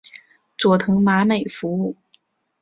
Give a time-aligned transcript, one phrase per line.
[0.57, 1.95] 佐藤麻美服务。